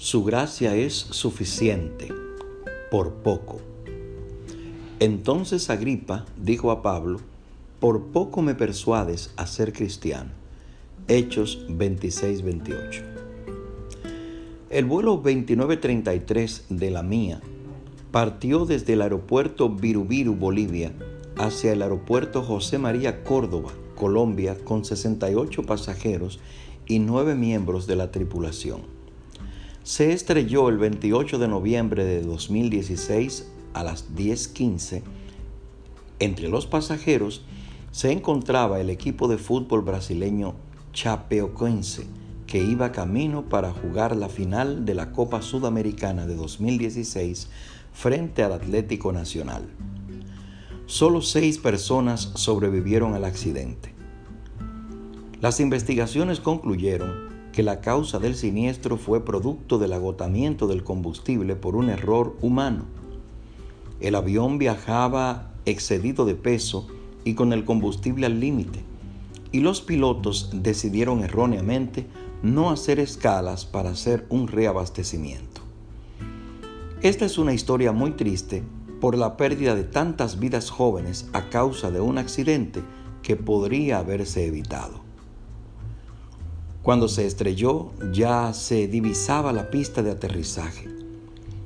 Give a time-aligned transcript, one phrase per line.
[0.00, 2.14] Su gracia es suficiente,
[2.88, 3.60] por poco.
[5.00, 7.18] Entonces Agripa dijo a Pablo,
[7.80, 10.30] por poco me persuades a ser cristiano.
[11.08, 13.02] Hechos 26-28.
[14.70, 17.40] El vuelo 2933 de la mía
[18.12, 20.92] partió desde el aeropuerto Virubiru, Bolivia,
[21.36, 26.38] hacia el aeropuerto José María Córdoba, Colombia, con 68 pasajeros
[26.86, 28.97] y 9 miembros de la tripulación.
[29.88, 35.02] Se estrelló el 28 de noviembre de 2016 a las 10:15.
[36.18, 37.42] Entre los pasajeros
[37.90, 40.56] se encontraba el equipo de fútbol brasileño
[40.92, 42.04] Chapecoense,
[42.46, 47.48] que iba camino para jugar la final de la Copa Sudamericana de 2016
[47.94, 49.70] frente al Atlético Nacional.
[50.84, 53.94] Solo seis personas sobrevivieron al accidente.
[55.40, 61.74] Las investigaciones concluyeron que la causa del siniestro fue producto del agotamiento del combustible por
[61.74, 62.84] un error humano.
[63.98, 66.86] El avión viajaba excedido de peso
[67.24, 68.84] y con el combustible al límite,
[69.50, 72.06] y los pilotos decidieron erróneamente
[72.44, 75.60] no hacer escalas para hacer un reabastecimiento.
[77.02, 78.62] Esta es una historia muy triste
[79.00, 82.84] por la pérdida de tantas vidas jóvenes a causa de un accidente
[83.20, 85.07] que podría haberse evitado.
[86.88, 90.88] Cuando se estrelló ya se divisaba la pista de aterrizaje.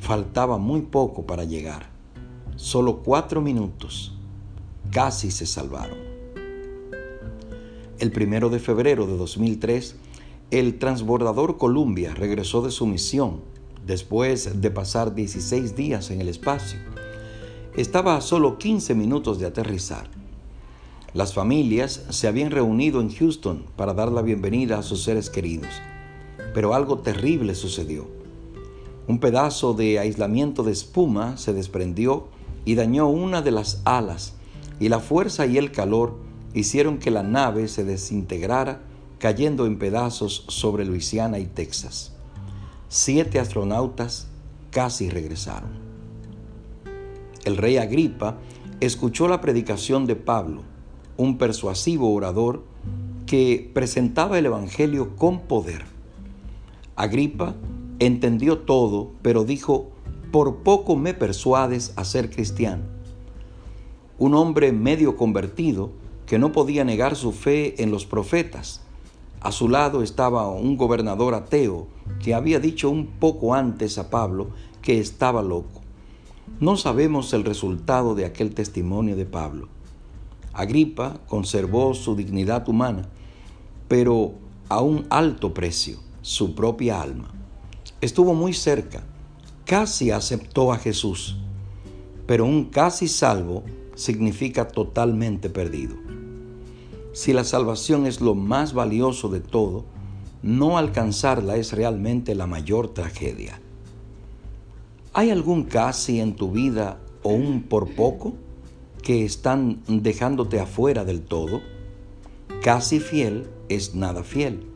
[0.00, 1.88] Faltaba muy poco para llegar.
[2.56, 4.12] Solo cuatro minutos.
[4.90, 5.98] Casi se salvaron.
[8.00, 9.94] El primero de febrero de 2003,
[10.50, 13.40] el transbordador Columbia regresó de su misión
[13.86, 16.80] después de pasar 16 días en el espacio.
[17.76, 20.10] Estaba a solo 15 minutos de aterrizar.
[21.14, 25.70] Las familias se habían reunido en Houston para dar la bienvenida a sus seres queridos,
[26.52, 28.06] pero algo terrible sucedió.
[29.08, 32.28] Un pedazo de aislamiento de espuma se desprendió
[32.66, 34.34] y dañó una de las alas,
[34.80, 36.18] y la fuerza y el calor
[36.52, 38.82] hicieron que la nave se desintegrara,
[39.18, 42.14] cayendo en pedazos sobre Luisiana y Texas
[42.96, 44.28] siete astronautas
[44.70, 45.70] casi regresaron.
[47.44, 48.36] El rey Agripa
[48.78, 50.62] escuchó la predicación de Pablo,
[51.16, 52.64] un persuasivo orador
[53.26, 55.84] que presentaba el Evangelio con poder.
[56.96, 57.54] Agripa
[57.98, 59.90] entendió todo, pero dijo,
[60.30, 62.84] por poco me persuades a ser cristiano.
[64.18, 65.90] Un hombre medio convertido
[66.26, 68.84] que no podía negar su fe en los profetas
[69.44, 71.86] a su lado estaba un gobernador ateo
[72.18, 74.48] que había dicho un poco antes a Pablo
[74.80, 75.82] que estaba loco.
[76.60, 79.68] No sabemos el resultado de aquel testimonio de Pablo.
[80.54, 83.08] Agripa conservó su dignidad humana,
[83.88, 84.34] pero
[84.68, 87.32] a un alto precio, su propia alma.
[88.00, 89.02] Estuvo muy cerca,
[89.64, 91.36] casi aceptó a Jesús,
[92.26, 93.64] pero un casi salvo
[93.96, 95.96] significa totalmente perdido.
[97.12, 99.84] Si la salvación es lo más valioso de todo,
[100.42, 103.60] no alcanzarla es realmente la mayor tragedia.
[105.12, 108.34] ¿Hay algún casi en tu vida o un por poco
[109.04, 111.60] que están dejándote afuera del todo?
[112.62, 114.66] Casi fiel es nada fiel.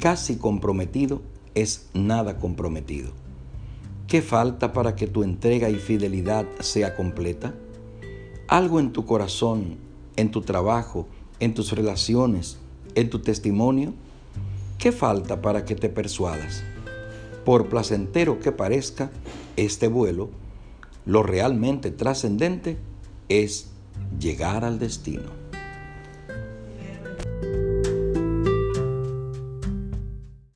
[0.00, 1.22] Casi comprometido
[1.54, 3.10] es nada comprometido.
[4.06, 7.52] ¿Qué falta para que tu entrega y fidelidad sea completa?
[8.46, 9.76] Algo en tu corazón,
[10.14, 11.08] en tu trabajo,
[11.40, 12.58] en tus relaciones,
[12.94, 13.92] en tu testimonio?
[14.78, 16.62] ¿Qué falta para que te persuadas?
[17.44, 19.10] Por placentero que parezca
[19.56, 20.30] este vuelo,
[21.06, 22.76] lo realmente trascendente
[23.28, 23.70] es
[24.18, 25.43] llegar al destino.